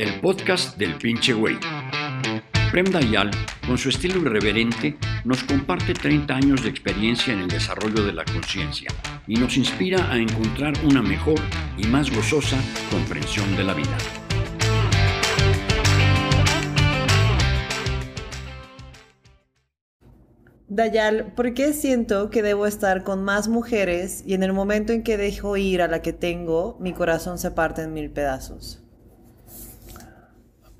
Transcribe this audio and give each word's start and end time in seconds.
el 0.00 0.18
podcast 0.18 0.78
del 0.78 0.94
pinche 0.94 1.34
güey. 1.34 1.58
Prem 2.70 2.86
Dayal, 2.86 3.30
con 3.66 3.76
su 3.76 3.90
estilo 3.90 4.18
irreverente, 4.22 4.96
nos 5.26 5.44
comparte 5.44 5.92
30 5.92 6.34
años 6.34 6.62
de 6.62 6.70
experiencia 6.70 7.34
en 7.34 7.40
el 7.40 7.48
desarrollo 7.48 8.02
de 8.06 8.14
la 8.14 8.24
conciencia 8.24 8.88
y 9.26 9.34
nos 9.34 9.58
inspira 9.58 10.10
a 10.10 10.16
encontrar 10.16 10.72
una 10.84 11.02
mejor 11.02 11.38
y 11.76 11.86
más 11.86 12.10
gozosa 12.10 12.56
comprensión 12.90 13.54
de 13.58 13.64
la 13.64 13.74
vida. 13.74 13.98
Dayal, 20.68 21.34
¿por 21.34 21.52
qué 21.52 21.74
siento 21.74 22.30
que 22.30 22.40
debo 22.40 22.64
estar 22.64 23.02
con 23.02 23.22
más 23.22 23.48
mujeres 23.48 24.22
y 24.24 24.32
en 24.32 24.44
el 24.44 24.54
momento 24.54 24.94
en 24.94 25.02
que 25.02 25.18
dejo 25.18 25.58
ir 25.58 25.82
a 25.82 25.88
la 25.88 26.00
que 26.00 26.14
tengo, 26.14 26.78
mi 26.80 26.94
corazón 26.94 27.38
se 27.38 27.50
parte 27.50 27.82
en 27.82 27.92
mil 27.92 28.10
pedazos? 28.10 28.82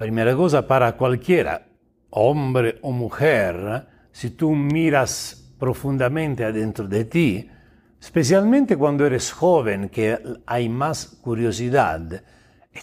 Primera 0.01 0.35
cosa, 0.35 0.67
para 0.67 0.97
cualquiera, 0.97 1.67
hombre 2.09 2.79
o 2.81 2.91
mujer, 2.91 3.87
si 4.11 4.31
tú 4.31 4.53
miras 4.53 5.53
profundamente 5.59 6.43
adentro 6.43 6.89
de 6.89 7.05
ti, 7.05 7.51
especialmente 8.01 8.79
cuando 8.79 9.05
eres 9.05 9.31
joven, 9.31 9.91
que 9.91 10.19
hay 10.47 10.71
más 10.71 11.05
curiosidad, 11.05 12.25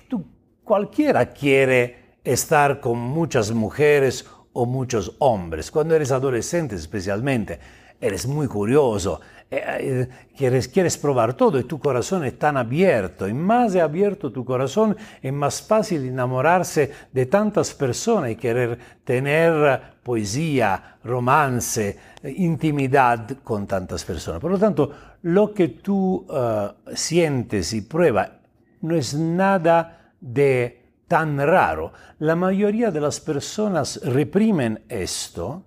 tú, 0.08 0.28
cualquiera 0.64 1.34
quiere 1.34 2.20
estar 2.24 2.80
con 2.80 3.00
muchas 3.00 3.52
mujeres 3.52 4.24
o 4.54 4.68
muchos 4.68 5.16
hombres. 5.18 5.72
Cuando 5.72 5.96
eres 5.96 6.12
adolescente 6.12 6.76
especialmente, 6.76 7.60
eres 8.00 8.28
muy 8.28 8.46
curioso, 8.48 9.22
eh, 9.50 9.64
eh, 9.80 10.10
quieres, 10.36 10.68
quieres 10.68 10.98
probar 10.98 11.34
todo 11.34 11.60
y 11.60 11.64
tu 11.64 11.80
corazón 11.80 12.26
es 12.26 12.38
tan 12.38 12.58
abierto. 12.58 13.28
Y 13.28 13.34
más 13.34 13.76
abierto 13.76 14.32
tu 14.32 14.44
corazón, 14.44 14.96
es 15.22 15.34
más 15.34 15.62
fácil 15.62 16.06
enamorarse 16.06 16.92
de 17.12 17.26
tantas 17.26 17.74
personas 17.74 18.32
y 18.32 18.36
querer 18.36 18.78
tener 19.04 19.82
poesía, 20.04 20.98
romance, 21.04 21.98
intimidad 22.24 23.38
con 23.44 23.68
tantas 23.68 24.04
personas. 24.04 24.42
Por 24.42 24.52
lo 24.52 24.60
tanto, 24.60 24.92
lo 25.24 25.54
que 25.54 25.70
tú 25.70 26.26
sientes 26.94 27.74
y 27.74 27.82
pruebas 27.82 28.30
no 28.82 28.96
es 28.96 29.14
nada 29.14 30.12
de 30.20 30.88
tan 31.08 31.38
raro. 31.38 31.94
La 32.20 32.36
mayoría 32.36 32.92
de 32.92 33.02
las 33.02 33.20
personas 33.20 34.00
reprimen 34.04 34.84
esto. 34.90 35.64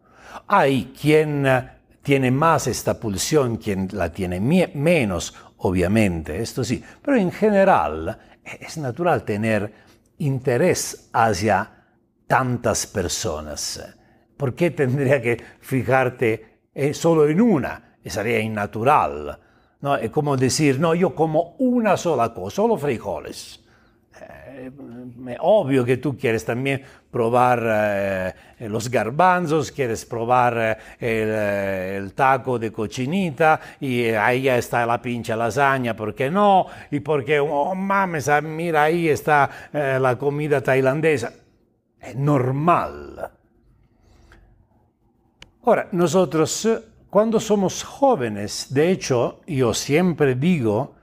Hay 0.46 0.92
quien 1.00 1.46
eh, 1.46 1.70
tiene 2.02 2.30
más 2.30 2.66
esta 2.66 2.98
pulsión, 2.98 3.56
quien 3.56 3.88
la 3.92 4.10
tiene 4.12 4.40
menos, 4.40 5.34
obviamente, 5.58 6.40
esto 6.40 6.64
sí. 6.64 6.82
Pero 7.02 7.16
en 7.16 7.30
general 7.30 8.18
es 8.44 8.78
natural 8.78 9.24
tener 9.24 9.72
interés 10.18 11.10
hacia 11.12 11.70
tantas 12.26 12.86
personas. 12.86 13.94
¿Por 14.36 14.54
qué 14.54 14.70
tendría 14.70 15.20
que 15.20 15.42
fijarte 15.60 16.60
eh, 16.74 16.94
solo 16.94 17.28
en 17.28 17.40
una? 17.40 17.98
Sería 18.04 18.40
innatural. 18.40 19.38
¿no? 19.80 19.96
Es 19.96 20.10
como 20.10 20.36
decir, 20.36 20.80
no, 20.80 20.94
yo 20.94 21.14
como 21.14 21.56
una 21.58 21.96
sola 21.96 22.32
cosa, 22.32 22.56
solo 22.56 22.76
frijoles 22.76 23.60
es 24.20 24.72
eh, 25.28 25.36
obvio 25.40 25.84
que 25.84 25.96
tú 25.96 26.16
quieres 26.16 26.44
también 26.44 26.82
probar 27.10 27.62
eh, 27.64 28.34
los 28.68 28.90
garbanzos, 28.90 29.72
quieres 29.72 30.04
probar 30.04 30.78
eh, 31.00 31.96
el, 31.96 32.12
taco 32.12 32.58
de 32.58 32.70
cochinita 32.70 33.60
y 33.80 34.06
ahí 34.08 34.48
está 34.48 34.84
la 34.86 35.00
pincha 35.00 35.36
lasaña, 35.36 35.96
¿por 35.96 36.14
qué 36.14 36.30
no? 36.30 36.66
Y 36.90 37.00
porque, 37.00 37.40
oh 37.40 37.74
mames, 37.74 38.28
ah, 38.28 38.40
mira 38.40 38.84
ahí 38.84 39.08
está 39.08 39.50
la 39.72 40.16
comida 40.18 40.60
tailandesa. 40.60 41.32
Es 42.00 42.16
normal. 42.16 43.30
Ahora, 45.62 45.88
nosotros 45.92 46.66
cuando 47.10 47.40
somos 47.40 47.82
jóvenes, 47.82 48.68
de 48.70 48.90
hecho, 48.92 49.40
yo 49.46 49.74
siempre 49.74 50.36
digo 50.36 50.94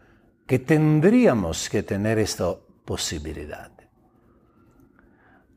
que 0.46 0.58
tendríamos 0.58 1.70
que 1.70 1.84
tener 1.84 2.18
esto 2.18 2.67
posibilidad. 2.88 3.70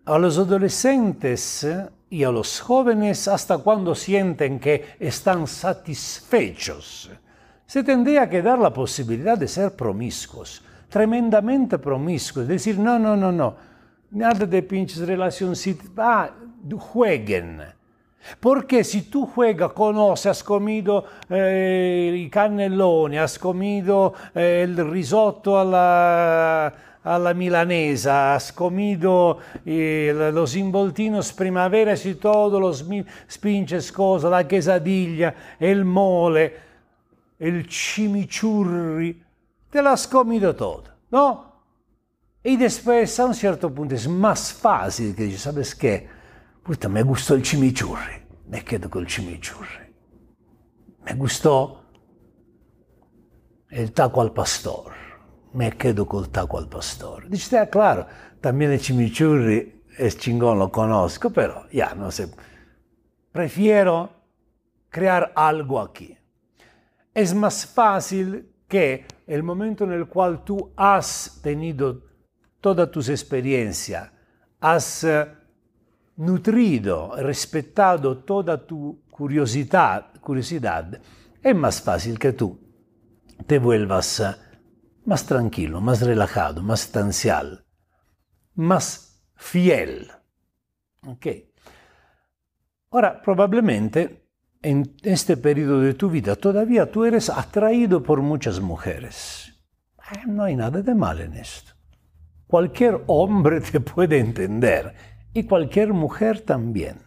A 0.05 0.19
los 0.19 0.37
adolescentes 0.37 1.67
y 2.11 2.25
a 2.25 2.31
los 2.31 2.61
jóvenes, 2.61 3.29
hasta 3.29 3.59
cuando 3.59 3.95
sienten 3.95 4.59
que 4.59 4.97
están 4.99 5.47
satisfechos, 5.47 7.09
se 7.65 7.85
tendría 7.85 8.29
que 8.29 8.43
dar 8.43 8.59
la 8.59 8.73
posibilidad 8.73 9.39
de 9.39 9.47
ser 9.47 9.77
promiscuos, 9.77 10.61
tremendamente 10.89 11.79
promiscuos, 11.79 12.49
decir, 12.49 12.77
no, 12.77 12.99
no, 12.99 13.17
no, 13.17 13.31
no, 13.31 13.55
nada 14.11 14.45
de 14.45 14.63
pinches 14.63 15.07
relaciones, 15.07 15.65
ah, 15.97 16.31
jueguen. 16.77 17.63
Porque 18.39 18.85
si 18.85 19.03
tú 19.03 19.25
juegas, 19.25 19.73
conoces, 19.73 20.27
has 20.27 20.43
comido 20.43 21.05
eh, 21.31 22.13
i 22.15 22.29
cannelloni, 22.29 23.17
has 23.17 23.39
comido 23.39 24.13
eh, 24.35 24.67
il 24.69 24.77
risotto 24.85 25.59
alla 25.59 26.90
a 27.03 27.19
la 27.19 27.33
milanesa, 27.33 28.35
has 28.35 28.53
comido 28.53 29.39
eh, 29.65 30.13
los 30.33 30.55
involtinos 30.57 31.33
primavera 31.33 31.95
y 32.05 32.15
todos 32.15 32.61
los 32.61 32.85
pinches 33.39 33.91
cosas, 33.91 34.31
la 34.31 34.47
quesadilla, 34.47 35.57
el 35.59 35.85
mole, 35.85 36.57
el 37.39 37.67
chimichurri, 37.67 39.23
te 39.71 39.83
lo 39.83 39.91
has 39.91 40.07
comido 40.07 40.55
todo, 40.55 40.85
¿no? 41.11 41.51
Y 42.43 42.57
después 42.57 43.19
a 43.21 43.27
un 43.27 43.35
cierto 43.35 43.73
punto 43.73 43.95
es 43.95 44.09
más 44.09 44.53
fácil 44.53 45.15
que 45.15 45.25
dices, 45.25 45.43
¿sabes 45.43 45.75
qué? 45.75 46.09
Puta, 46.63 46.89
me 46.89 47.03
gustó 47.03 47.35
el 47.35 47.43
chimichurri, 47.43 48.23
me 48.49 48.63
quedo 48.63 48.91
con 48.91 49.03
el 49.03 49.09
chimichurri. 49.09 49.91
Me 51.05 51.15
gustó 51.15 51.83
el 53.71 53.93
taco 53.93 54.21
al 54.21 54.33
pastor 54.33 55.10
me 55.53 55.73
quedo 55.73 56.07
col 56.07 56.29
taco 56.29 56.59
al 56.59 56.69
pastor. 56.69 57.29
Dice, 57.29 57.59
ah, 57.59 57.69
claro, 57.69 58.07
también 58.41 58.73
el 58.73 58.81
chimichurri 58.81 59.83
es 59.99 60.17
chingón, 60.19 60.59
lo 60.59 60.71
conozco, 60.71 61.31
pero 61.31 61.67
ya, 61.73 61.95
no 61.95 62.11
sé. 62.11 62.31
Prefiero 63.33 64.11
crear 64.89 65.33
algo 65.35 65.81
aquí. 65.81 66.17
Es 67.13 67.35
más 67.35 67.67
fácil 67.67 68.49
que 68.69 69.07
el 69.27 69.43
momento 69.43 69.85
en 69.85 69.93
el 69.93 70.07
cual 70.07 70.45
tú 70.45 70.73
has 70.77 71.41
tenido 71.43 72.03
toda 72.61 72.91
tus 72.91 73.09
experiencia, 73.09 74.13
has 74.61 75.05
uh, 75.05 75.27
nutrido, 76.17 77.15
respetado 77.17 78.19
toda 78.19 78.65
tu 78.65 79.03
curiosidad, 79.11 80.13
curiosidad, 80.21 81.01
es 81.43 81.57
más 81.57 81.81
fácil 81.81 82.19
que 82.19 82.33
tú 82.33 82.59
te 83.47 83.59
vuelvas 83.59 84.21
uh, 84.21 84.50
más 85.11 85.27
tranquilo, 85.27 85.81
más 85.81 86.03
relajado, 86.03 86.63
más 86.63 86.85
estancial, 86.85 87.67
más 88.55 89.21
fiel. 89.35 90.09
¿Ok? 91.05 91.27
Ahora, 92.93 93.21
probablemente 93.21 94.29
en 94.63 94.95
este 95.03 95.37
periodo 95.37 95.81
de 95.81 95.95
tu 95.95 96.11
vida 96.11 96.37
todavía 96.37 96.93
tú 96.93 97.05
eres 97.05 97.29
atraído 97.29 98.05
por 98.05 98.23
muchas 98.23 98.61
mujeres. 98.61 99.53
Eh, 99.99 100.29
no 100.29 100.45
hay 100.45 100.55
nada 100.55 100.81
de 100.81 100.95
mal 100.95 101.21
en 101.21 101.35
esto. 101.35 101.73
Cualquier 102.47 103.03
hombre 103.09 103.61
te 103.63 103.81
puede 103.81 104.21
entender 104.21 104.95
y 105.35 105.43
cualquier 105.43 105.93
mujer 105.93 106.43
también. 106.43 106.99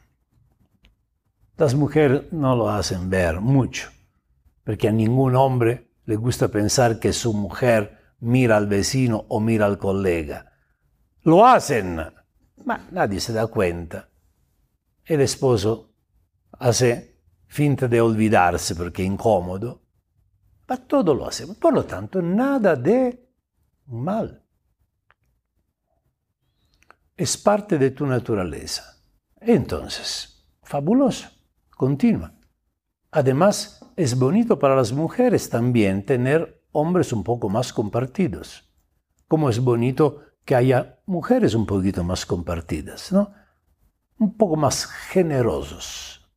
Las 1.56 1.74
mujeres 1.74 2.34
no 2.34 2.54
lo 2.58 2.70
hacen 2.70 3.10
ver 3.10 3.40
mucho, 3.40 3.92
porque 4.66 4.90
a 4.90 4.92
ningún 4.92 5.38
hombre 5.38 5.93
le 6.06 6.16
gusta 6.16 6.48
pensar 6.48 7.00
que 7.00 7.14
su 7.14 7.34
mujer 7.34 8.16
mira 8.20 8.58
al 8.58 8.68
vecino 8.68 9.26
o 9.30 9.40
mira 9.40 9.66
al 9.66 9.78
colega. 9.78 10.54
Lo 11.22 11.46
hacen, 11.46 12.02
ma 12.66 12.88
nadie 12.92 13.20
se 13.20 13.34
da 13.34 13.48
cuenta. 13.48 14.10
El 15.06 15.22
esposo 15.22 15.94
hace 16.60 17.22
finta 17.48 17.88
de 17.88 18.02
olvidarse 18.02 18.76
porque 18.76 19.04
incómodo, 19.04 19.84
ma 20.68 20.78
todo 20.78 21.14
lo 21.14 21.28
hacemos. 21.28 21.58
Por 21.58 21.74
lo 21.74 21.86
tanto, 21.86 22.22
nada 22.22 22.76
de 22.76 23.30
mal. 23.88 24.44
Es 27.16 27.38
parte 27.38 27.78
de 27.78 27.92
tu 27.92 28.06
naturaleza. 28.06 28.98
Entonces, 29.40 30.46
fabuloso. 30.64 31.30
Continúa. 31.70 32.34
Además, 33.16 33.86
es 33.96 34.18
bonito 34.18 34.58
para 34.58 34.76
las 34.76 34.92
mujeres 34.92 35.48
también 35.48 36.04
tener 36.04 36.64
hombres 36.72 37.14
un 37.14 37.24
poco 37.24 37.48
más 37.48 37.72
compartidos. 37.72 38.68
Como 39.28 39.52
es 39.52 39.60
bonito 39.60 40.22
que 40.44 40.56
haya 40.56 41.00
mujeres 41.06 41.54
un 41.54 41.68
poquito 41.68 42.04
más 42.04 42.26
compartidas, 42.26 43.12
¿no? 43.12 43.32
Un 44.18 44.36
poco 44.36 44.56
más 44.56 44.88
generosos. 44.88 46.28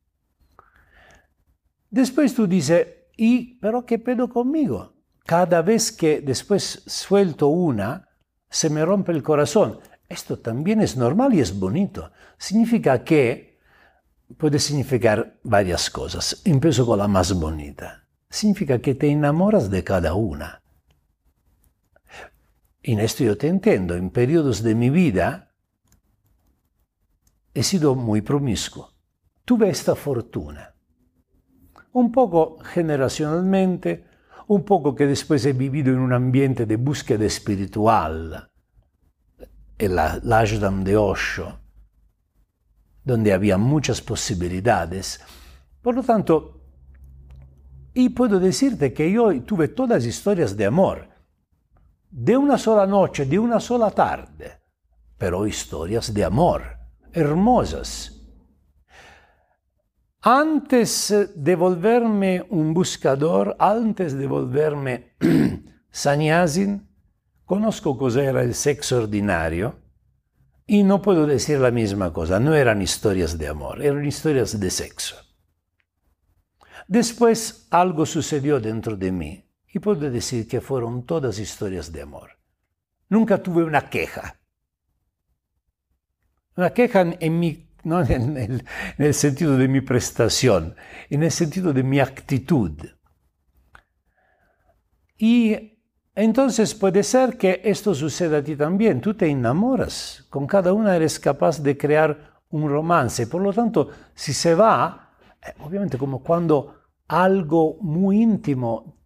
Después 1.89 2.35
tú 2.35 2.45
dices, 2.45 2.87
¿y 3.17 3.55
pero 3.55 3.83
qué 3.83 3.97
pedo 3.97 4.29
conmigo? 4.29 4.93
Cada 5.25 5.63
vez 5.63 5.91
que 5.91 6.21
después 6.21 6.83
suelto 6.85 7.47
una, 7.47 8.07
se 8.51 8.69
me 8.69 8.85
rompe 8.85 9.11
el 9.13 9.23
corazón. 9.23 9.79
Esto 10.07 10.37
también 10.37 10.81
es 10.81 10.95
normal 10.95 11.33
y 11.33 11.39
es 11.39 11.59
bonito. 11.59 12.11
Significa 12.37 13.03
que 13.03 13.46
puede 14.35 14.59
significar 14.59 15.39
varias 15.43 15.89
cosas. 15.89 16.41
Empiezo 16.43 16.85
con 16.85 16.99
la 16.99 17.07
más 17.07 17.33
bonita. 17.33 18.07
Significa 18.29 18.79
que 18.79 18.95
te 18.95 19.09
enamoras 19.09 19.69
de 19.69 19.83
cada 19.83 20.13
una. 20.13 20.61
En 22.83 22.99
esto 22.99 23.23
yo 23.23 23.37
te 23.37 23.47
entiendo. 23.47 23.95
En 23.95 24.09
periodos 24.09 24.63
de 24.63 24.75
mi 24.75 24.89
vida 24.89 25.53
he 27.53 27.63
sido 27.63 27.95
muy 27.95 28.21
promiscuo. 28.21 28.93
Tuve 29.45 29.69
esta 29.69 29.95
fortuna. 29.95 30.75
Un 31.93 32.11
poco 32.11 32.59
generacionalmente, 32.59 34.05
un 34.47 34.63
poco 34.63 34.93
que 34.93 35.07
después 35.07 35.45
he 35.45 35.53
vivido 35.53 35.91
en 35.91 35.99
un 35.99 36.13
ambiente 36.13 36.65
de 36.65 36.75
búsqueda 36.75 37.25
espiritual, 37.25 38.49
el 39.77 39.99
Ashram 39.99 40.83
de 40.83 40.97
Osho, 40.97 41.59
donde 43.07 43.31
había 43.31 43.57
muchas 43.57 44.01
posibilidades. 44.01 45.21
Por 45.81 45.95
lo 45.95 46.03
tanto, 46.03 46.61
y 47.93 48.09
puedo 48.09 48.37
decirte 48.37 48.91
que 48.93 49.09
yo 49.09 49.41
tuve 49.43 49.69
todas 49.69 50.05
historias 50.05 50.57
de 50.57 50.65
amor, 50.65 51.07
de 52.11 52.35
una 52.35 52.57
sola 52.57 52.85
noche, 52.85 53.25
de 53.25 53.39
una 53.39 53.61
sola 53.61 53.91
tarde, 53.91 54.59
pero 55.17 55.47
historias 55.47 56.13
de 56.13 56.25
amor, 56.25 56.63
hermosas. 57.13 58.13
Antes 60.19 61.31
de 61.33 61.55
volverme 61.55 62.45
un 62.49 62.73
buscador, 62.73 63.55
antes 63.57 64.17
de 64.17 64.27
volverme 64.27 65.15
sannyasin, 65.89 66.85
conozco 67.45 67.97
cosa 67.97 68.21
era 68.21 68.41
el 68.43 68.53
sexo 68.53 68.97
ordinario 68.97 69.86
y 70.67 70.83
no 70.83 71.01
puedo 71.01 71.25
decir 71.25 71.59
la 71.59 71.71
misma 71.71 72.11
cosa, 72.11 72.41
no 72.41 72.53
eran 72.53 72.81
historias 72.81 73.37
de 73.37 73.47
amor, 73.47 73.81
eran 73.81 74.05
historias 74.05 74.59
de 74.59 74.69
sexo. 74.69 75.15
Después 76.89 77.67
algo 77.71 78.05
sucedió 78.05 78.59
dentro 78.59 78.97
de 78.97 79.11
mí 79.13 79.45
y 79.73 79.79
puedo 79.79 80.09
decir 80.11 80.45
que 80.47 80.59
fueron 80.59 81.05
todas 81.05 81.39
historias 81.39 81.91
de 81.91 82.01
amor. 82.01 82.31
Nunca 83.07 83.41
tuve 83.41 83.63
una 83.63 83.89
queja. 83.89 84.39
Una 86.57 86.71
queja 86.71 87.15
en 87.17 87.39
mi, 87.39 87.69
no 87.83 88.01
en 88.09 88.37
el, 88.37 88.65
en 88.97 89.05
el 89.05 89.13
sentido 89.13 89.57
de 89.57 89.69
mi 89.69 89.79
prestación, 89.79 90.75
en 91.09 91.23
el 91.23 91.31
sentido 91.31 91.71
de 91.71 91.83
mi 91.83 92.01
actitud. 92.01 92.73
Y 95.17 95.76
entonces 96.19 96.73
puede 96.73 97.03
ser 97.03 97.37
que 97.37 97.61
esto 97.63 97.93
suceda 97.93 98.39
a 98.39 98.43
ti 98.43 98.55
también. 98.55 98.99
Tú 98.99 99.13
te 99.13 99.27
enamoras. 99.27 100.25
Con 100.31 100.47
cada 100.47 100.73
una 100.73 100.95
eres 100.95 101.19
capaz 101.19 101.61
de 101.61 101.77
crear 101.77 102.41
un 102.49 102.67
romance. 102.67 103.27
Por 103.27 103.43
lo 103.43 103.53
tanto, 103.53 103.91
si 104.15 104.33
se 104.33 104.55
va, 104.55 105.11
eh, 105.39 105.53
obviamente 105.59 105.95
como 105.95 106.23
cuando 106.23 106.73
algo 107.07 107.77
muy 107.81 108.23
íntimo 108.23 108.97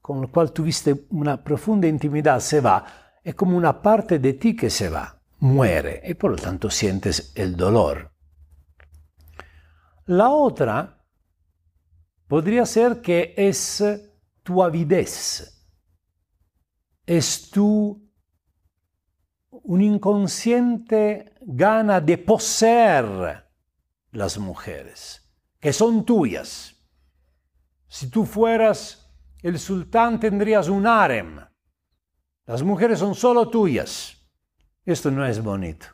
con 0.00 0.22
el 0.22 0.30
cual 0.30 0.52
tuviste 0.52 1.06
una 1.10 1.42
profunda 1.42 1.88
intimidad 1.88 2.38
se 2.38 2.60
va, 2.60 2.84
es 3.24 3.34
como 3.34 3.56
una 3.56 3.82
parte 3.82 4.20
de 4.20 4.34
ti 4.34 4.54
que 4.54 4.70
se 4.70 4.88
va, 4.88 5.20
muere 5.40 6.00
y 6.06 6.14
por 6.14 6.30
lo 6.30 6.36
tanto 6.36 6.70
sientes 6.70 7.32
el 7.34 7.56
dolor. 7.56 8.12
La 10.06 10.30
otra 10.30 11.04
podría 12.28 12.64
ser 12.64 13.00
que 13.00 13.34
es 13.36 13.82
tu 14.44 14.62
avidez, 14.62 15.59
es 17.10 17.50
tu 17.50 18.08
un 19.50 19.82
inconsciente 19.82 21.34
gana 21.40 22.00
de 22.00 22.16
poseer 22.18 23.48
las 24.12 24.38
mujeres, 24.38 25.28
que 25.58 25.72
son 25.72 26.04
tuyas. 26.04 26.76
Si 27.88 28.08
tú 28.08 28.24
fueras 28.24 29.12
el 29.42 29.58
sultán 29.58 30.20
tendrías 30.20 30.68
un 30.68 30.86
harem. 30.86 31.40
Las 32.46 32.62
mujeres 32.62 33.00
son 33.00 33.16
solo 33.16 33.48
tuyas. 33.48 34.16
Esto 34.84 35.10
no 35.10 35.26
es 35.26 35.42
bonito. 35.42 35.86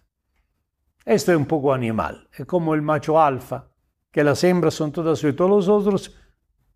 Esto 1.03 1.33
es 1.33 1.39
un 1.39 1.47
poco 1.47 1.73
animal. 1.73 2.29
Es 2.31 2.45
como 2.45 2.75
el 2.75 2.83
macho 2.83 3.19
alfa, 3.19 3.71
que 4.11 4.23
las 4.23 4.45
hembras 4.45 4.75
son 4.75 4.93
todas 4.93 5.19
suyas. 5.19 5.37
Todos 5.37 5.67
los 5.67 5.69
otros 5.69 6.15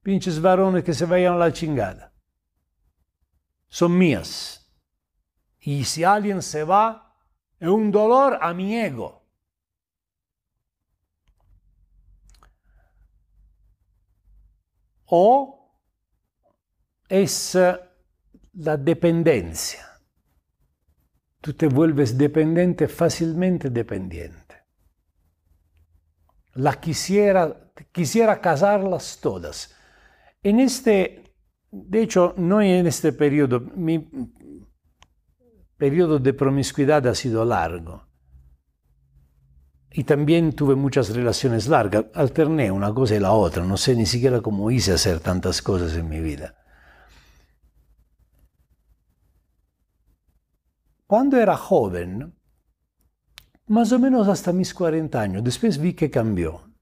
pinches 0.03 0.41
varones 0.41 0.83
que 0.83 0.95
se 0.95 1.05
vayan 1.05 1.35
a 1.35 1.39
la 1.39 1.53
chingada. 1.53 2.10
Son 3.71 3.97
mías. 3.97 4.71
Y 5.61 5.85
si 5.85 6.05
alguien 6.05 6.43
se 6.43 6.65
va, 6.65 7.17
es 7.59 7.69
un 7.69 7.91
dolor 7.91 8.39
a 8.41 8.53
mi 8.53 8.77
ego. 8.77 9.23
O 15.07 15.79
es 17.09 17.55
eh, 17.55 17.79
la 18.55 18.77
dependencia. 18.77 19.87
Tú 21.41 21.55
te 21.55 21.67
vuelves 21.67 22.19
dependiente, 22.19 22.87
fácilmente 22.89 23.71
dependiente. 23.71 24.57
La 26.55 26.79
quisiera, 26.81 27.73
quisiera 27.93 28.41
casarlas 28.41 29.19
todas. 29.21 29.75
En 30.43 30.61
este, 30.61 31.30
de 31.71 32.03
hecho, 32.03 32.35
no 32.37 32.61
en 32.61 32.87
este 32.87 33.13
periodo, 33.13 33.61
mi 33.61 34.09
periodo 35.77 36.19
de 36.19 36.35
promiscuidad 36.35 37.07
ha 37.07 37.15
sido 37.15 37.45
largo. 37.45 38.07
Y 39.93 40.05
también 40.05 40.53
tuve 40.53 40.77
muchas 40.77 41.11
relaciones 41.15 41.67
largas, 41.67 42.07
alterné 42.15 42.71
una 42.71 42.95
cosa 42.95 43.17
y 43.17 43.21
la 43.21 43.33
otra, 43.33 43.65
no 43.65 43.77
sé 43.77 43.97
ni 43.97 44.07
siquiera 44.07 44.41
cómo 44.41 44.71
hice 44.71 44.93
hacer 44.93 45.21
tantas 45.21 45.63
cosas 45.63 45.97
en 45.97 46.09
mi 46.09 46.21
vida. 46.21 46.55
Cuando 51.07 51.39
era 51.39 51.57
joven, 51.57 52.37
más 53.67 53.91
o 53.91 53.99
menos 53.99 54.29
hasta 54.29 54.53
mis 54.53 54.73
40 54.73 55.21
años, 55.21 55.43
después 55.43 55.79
vi 55.79 55.95
que 55.95 56.09
cambió. 56.09 56.73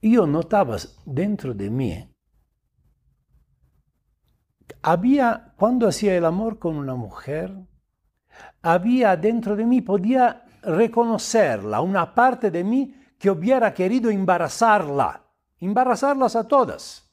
Yo 0.00 0.26
notaba 0.28 0.76
dentro 1.04 1.52
de 1.54 1.70
mí, 1.70 2.15
había, 4.82 5.54
cuando 5.56 5.88
hacía 5.88 6.16
el 6.16 6.24
amor 6.24 6.58
con 6.58 6.76
una 6.76 6.94
mujer, 6.94 7.54
había 8.62 9.16
dentro 9.16 9.56
de 9.56 9.64
mí, 9.64 9.80
podía 9.80 10.44
reconocerla, 10.62 11.80
una 11.80 12.14
parte 12.14 12.50
de 12.50 12.64
mí 12.64 12.94
que 13.18 13.30
hubiera 13.30 13.72
querido 13.72 14.10
embarazarla, 14.10 15.24
embarazarlas 15.58 16.36
a 16.36 16.46
todas. 16.46 17.10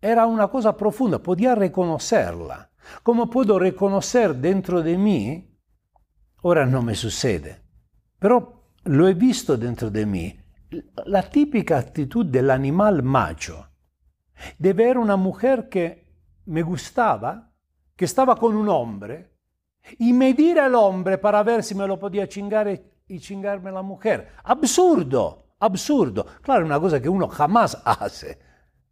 Era 0.00 0.26
una 0.26 0.48
cosa 0.48 0.76
profunda, 0.76 1.18
podía 1.20 1.54
reconocerla. 1.54 2.70
¿Cómo 3.02 3.30
puedo 3.30 3.58
reconocer 3.58 4.34
dentro 4.34 4.82
de 4.82 4.98
mí? 4.98 5.58
Ahora 6.42 6.66
no 6.66 6.82
me 6.82 6.94
sucede, 6.94 7.62
pero 8.18 8.64
lo 8.84 9.06
he 9.06 9.14
visto 9.14 9.56
dentro 9.56 9.90
de 9.90 10.06
mí. 10.06 10.40
La 11.06 11.22
típica 11.22 11.78
actitud 11.78 12.26
del 12.26 12.50
animal 12.50 13.02
macho, 13.02 13.68
de 14.58 14.72
ver 14.72 14.98
una 14.98 15.16
mujer 15.16 15.68
que 15.68 16.06
me 16.46 16.62
gustaba, 16.62 17.50
que 17.96 18.04
estaba 18.04 18.36
con 18.36 18.56
un 18.56 18.68
hombre, 18.68 19.30
y 19.98 20.12
medir 20.12 20.60
al 20.60 20.74
hombre 20.74 21.18
para 21.18 21.42
ver 21.42 21.62
si 21.62 21.74
me 21.74 21.86
lo 21.86 21.98
podía 21.98 22.28
chingare 22.28 23.02
y 23.08 23.18
chingarme 23.18 23.72
la 23.72 23.82
mujer. 23.82 24.28
Absurdo, 24.44 25.54
absurdo. 25.58 26.26
Claro, 26.40 26.64
una 26.64 26.80
cosa 26.80 27.00
que 27.00 27.08
uno 27.08 27.28
jamás 27.28 27.80
hace, 27.84 28.38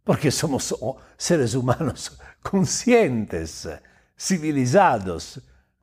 porque 0.03 0.31
somos 0.31 0.75
seres 1.17 1.55
humanos 1.55 2.19
conscientes, 2.41 3.69
civilizados. 4.17 5.41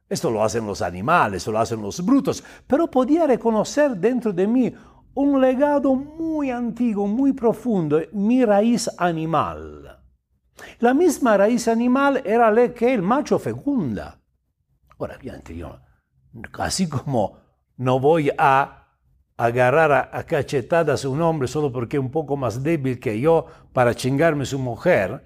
Esto 0.09 0.31
lo 0.31 0.43
hacen 0.43 0.67
los 0.67 0.81
animales, 0.81 1.47
lo 1.47 1.59
hacen 1.59 1.83
los 1.83 2.05
brutos, 2.05 2.43
pero 2.67 2.91
podía 2.91 3.27
reconocer 3.27 3.95
dentro 3.97 4.33
de 4.33 4.47
mí 4.47 4.75
un 5.19 5.41
legado 5.41 5.97
muy 5.97 6.51
antiguo, 6.51 7.09
muy 7.09 7.33
profundo, 7.33 8.01
mi 8.13 8.45
raíz 8.45 8.89
animal. 8.99 9.99
La 10.79 10.95
misma 10.95 11.37
raíz 11.37 11.67
animal 11.67 12.23
era 12.25 12.53
la 12.53 12.73
que 12.73 12.95
el 12.95 13.03
macho 13.03 13.39
fecunda. 13.41 14.21
Ahora, 14.97 15.17
obviamente 15.17 15.57
yo, 15.57 15.81
así 16.55 16.89
como 16.89 17.39
no 17.77 17.99
voy 17.99 18.31
a 18.39 18.87
agarrar 19.37 19.91
a, 19.91 20.11
a, 20.13 20.23
cachetadas 20.25 21.05
a 21.05 21.09
un 21.09 21.21
hombre 21.21 21.49
solo 21.49 21.73
porque 21.73 21.97
es 21.97 22.03
un 22.03 22.11
poco 22.11 22.37
más 22.37 22.63
débil 22.63 23.01
que 23.01 23.21
yo 23.21 23.47
para 23.73 23.95
chingarme 23.95 24.47
su 24.47 24.59
mujer, 24.59 25.25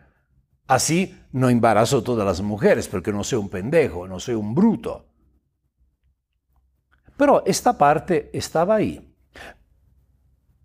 Así 0.69 1.15
no 1.33 1.51
embarazo 1.51 1.99
a 1.99 2.05
todas 2.05 2.25
las 2.25 2.41
mujeres 2.41 2.89
porque 2.89 3.13
no 3.13 3.25
soy 3.25 3.41
un 3.41 3.51
pendejo, 3.51 4.07
no 4.09 4.19
soy 4.19 4.37
un 4.37 4.55
bruto. 4.55 5.05
Pero 7.17 7.45
esta 7.45 7.77
parte 7.77 8.31
estaba 8.33 8.77
ahí. 8.77 9.12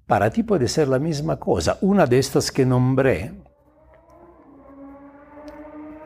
Para 0.08 0.30
ti 0.30 0.44
puede 0.44 0.70
ser 0.70 0.88
la 0.88 1.00
misma 1.00 1.38
cosa. 1.38 1.78
Una 1.82 2.06
de 2.06 2.18
estas 2.18 2.50
que 2.50 2.66
nombré, 2.66 3.34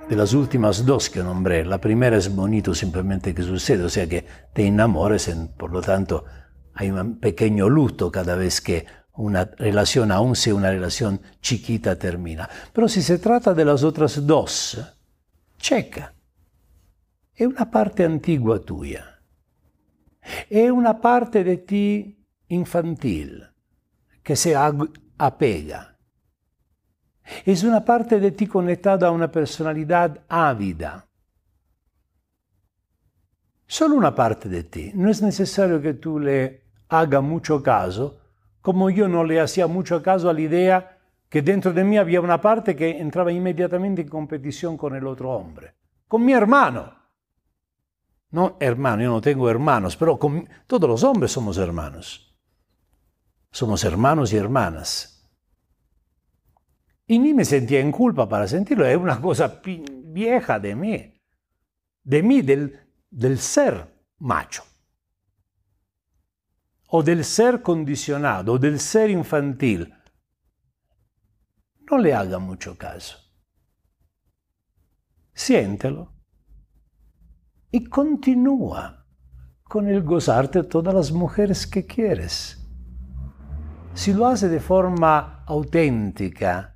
de 0.10 0.16
las 0.16 0.34
últimas 0.34 0.86
dos 0.86 1.10
que 1.10 1.22
nombré. 1.22 1.64
La 1.64 1.80
primera 1.80 2.18
es 2.18 2.36
bonito 2.36 2.74
simplemente 2.74 3.34
que 3.36 3.44
sucede, 3.44 3.84
o 3.84 3.90
sea 3.90 4.10
que 4.10 4.26
te 4.54 4.66
enamores, 4.66 5.32
por 5.56 5.72
lo 5.72 5.82
tanto 5.82 6.26
hay 6.74 6.90
un 6.90 7.20
pequeño 7.20 7.70
luto 7.70 8.12
cada 8.12 8.36
vez 8.36 8.60
que 8.60 8.88
una 9.14 9.46
relación, 9.46 10.12
aun 10.12 10.36
si 10.36 10.52
una 10.52 10.72
relación 10.72 11.22
chiquita, 11.40 11.98
termina. 11.98 12.50
Pero 12.74 12.90
si 12.90 13.04
se 13.04 13.20
trata 13.20 13.54
de 13.54 13.66
las 13.66 13.84
otras 13.84 14.26
dos, 14.26 14.82
checa. 15.58 16.16
Es 17.36 17.48
una 17.48 17.70
parte 17.70 18.04
antigua 18.04 18.60
tuya. 18.60 19.22
Es 20.50 20.72
una 20.72 21.00
parte 21.00 21.44
de 21.44 21.58
ti 21.58 22.26
infantil 22.48 23.51
que 24.24 24.36
se 24.36 24.56
apega. 24.56 25.98
Es 27.46 27.64
una 27.64 27.84
parte 27.84 28.20
de 28.20 28.32
ti 28.32 28.48
conectada 28.48 29.08
a 29.08 29.12
una 29.12 29.32
personalidad 29.32 30.22
ávida. 30.28 31.08
Solo 33.66 33.96
una 33.96 34.14
parte 34.14 34.50
de 34.50 34.64
ti. 34.66 34.92
No 34.96 35.10
es 35.10 35.22
necesario 35.22 35.82
que 35.82 35.94
tú 35.94 36.20
le 36.20 36.66
haga 36.90 37.22
mucho 37.22 37.64
caso, 37.64 38.20
como 38.60 38.90
yo 38.90 39.08
no 39.08 39.24
le 39.24 39.40
hacía 39.40 39.68
mucho 39.68 40.04
caso 40.04 40.30
a 40.30 40.34
la 40.34 40.42
idea 40.42 40.98
que 41.30 41.42
dentro 41.42 41.72
de 41.72 41.86
mí 41.86 41.98
había 41.98 42.20
una 42.20 42.42
parte 42.42 42.76
que 42.76 43.00
entraba 43.00 43.32
inmediatamente 43.32 44.02
en 44.02 44.10
competición 44.10 44.78
con 44.78 44.96
el 44.96 45.08
otro 45.08 45.32
hombre, 45.32 45.76
con 46.08 46.26
mi 46.26 46.34
hermano. 46.34 46.94
No 48.32 48.58
hermano, 48.60 49.04
yo 49.04 49.10
no 49.10 49.22
tengo 49.22 49.50
hermanos, 49.50 49.96
pero 49.96 50.20
todos 50.68 50.90
los 50.90 51.04
hombres 51.04 51.32
somos 51.32 51.58
hermanos. 51.58 52.31
Somos 53.52 53.84
hermanos 53.84 54.32
y 54.32 54.38
hermanas. 54.38 55.30
Y 57.06 57.20
ni 57.20 57.34
me 57.34 57.44
sentía 57.44 57.82
en 57.82 57.92
culpa 57.92 58.28
para 58.30 58.48
sentirlo, 58.48 58.86
es 58.86 58.96
una 58.96 59.20
cosa 59.20 59.62
vieja 59.66 60.60
de 60.60 60.76
mí, 60.76 61.14
de 62.04 62.24
mí, 62.24 62.42
del, 62.42 62.80
del 63.10 63.38
ser 63.38 64.06
macho, 64.20 64.64
o 66.88 67.04
del 67.04 67.26
ser 67.26 67.62
condicionado, 67.62 68.54
o 68.54 68.58
del 68.58 68.80
ser 68.80 69.10
infantil. 69.10 69.94
No 71.90 71.98
le 71.98 72.14
haga 72.14 72.40
mucho 72.40 72.78
caso. 72.78 73.18
Siéntelo 75.34 76.14
y 77.72 77.84
continúa 77.86 79.06
con 79.64 79.90
el 79.90 80.04
gozarte 80.04 80.64
todas 80.64 80.94
las 80.94 81.12
mujeres 81.12 81.68
que 81.68 81.86
quieres 81.86 82.61
si 83.94 84.14
lo 84.14 84.28
hace 84.28 84.50
de 84.50 84.60
forma 84.60 85.44
auténtica, 85.46 86.76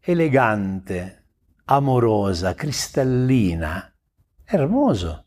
elegante, 0.00 1.22
amorosa, 1.66 2.54
cristalina, 2.54 3.96
hermoso. 4.46 5.24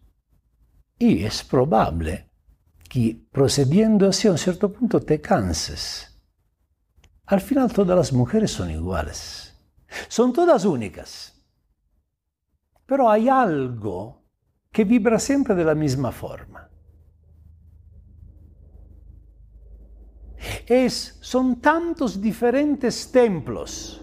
Y 0.97 1.23
es 1.23 1.43
probable 1.43 2.29
que 2.89 3.27
procediendo 3.31 4.07
así 4.07 4.27
a 4.27 4.31
un 4.31 4.37
cierto 4.37 4.71
punto 4.71 5.01
te 5.01 5.19
canses. 5.19 6.21
Al 7.25 7.41
final 7.41 7.71
todas 7.71 7.97
las 7.97 8.13
mujeres 8.13 8.51
son 8.51 8.69
iguales. 8.69 9.55
Son 10.07 10.31
todas 10.31 10.65
únicas. 10.65 11.33
Pero 12.85 13.09
hay 13.09 13.29
algo 13.29 14.23
que 14.71 14.83
vibra 14.83 15.19
siempre 15.19 15.55
de 15.55 15.63
la 15.63 15.73
misma 15.73 16.11
forma. 16.11 16.64
Es, 20.67 21.17
son 21.21 21.57
tantos 21.57 22.21
diferentes 22.21 23.11
templos. 23.11 24.01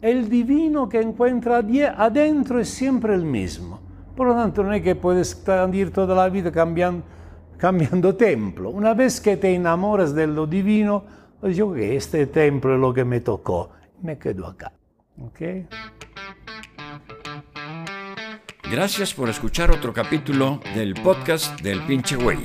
El 0.00 0.28
divino 0.28 0.88
que 0.88 1.00
encuentra 1.00 1.58
adentro 1.96 2.60
es 2.60 2.68
siempre 2.68 3.14
el 3.14 3.24
mismo. 3.24 3.80
Por 4.16 4.28
lo 4.28 4.34
tanto, 4.34 4.62
no 4.62 4.72
es 4.72 4.82
que 4.82 4.94
puedes 4.94 5.44
ir 5.72 5.92
toda 5.92 6.14
la 6.14 6.28
vida 6.28 6.52
cambiando, 6.52 7.04
cambiando 7.56 8.14
templo. 8.14 8.70
Una 8.70 8.94
vez 8.94 9.20
que 9.20 9.36
te 9.36 9.54
enamoras 9.54 10.14
de 10.14 10.26
lo 10.26 10.46
divino, 10.46 11.04
pues 11.40 11.56
yo 11.56 11.72
que 11.72 11.96
este 11.96 12.26
templo 12.26 12.74
es 12.74 12.80
lo 12.80 12.92
que 12.92 13.04
me 13.04 13.20
tocó, 13.20 13.70
me 14.02 14.18
quedo 14.18 14.46
acá. 14.46 14.72
¿Okay? 15.20 15.66
Gracias 18.70 19.14
por 19.14 19.28
escuchar 19.28 19.70
otro 19.70 19.92
capítulo 19.92 20.60
del 20.74 20.94
podcast 20.94 21.60
del 21.60 21.80
pinche 21.82 22.16
güey. 22.16 22.38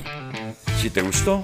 Si 0.77 0.89
te 0.89 1.01
gustó, 1.01 1.43